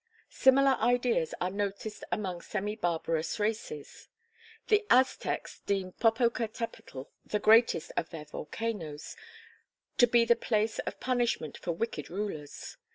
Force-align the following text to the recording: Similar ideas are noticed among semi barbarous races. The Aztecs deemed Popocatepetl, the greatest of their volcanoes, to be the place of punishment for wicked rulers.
Similar 0.31 0.77
ideas 0.79 1.35
are 1.39 1.51
noticed 1.51 2.03
among 2.11 2.41
semi 2.41 2.75
barbarous 2.75 3.39
races. 3.39 4.07
The 4.67 4.83
Aztecs 4.89 5.59
deemed 5.67 5.99
Popocatepetl, 5.99 7.05
the 7.23 7.37
greatest 7.37 7.91
of 7.95 8.09
their 8.09 8.25
volcanoes, 8.25 9.15
to 9.99 10.07
be 10.07 10.25
the 10.25 10.35
place 10.35 10.79
of 10.79 10.99
punishment 10.99 11.55
for 11.59 11.73
wicked 11.73 12.09
rulers. 12.09 12.77